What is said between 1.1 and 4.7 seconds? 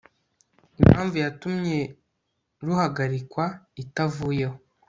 yatumye ruhagarikwa itavuyeho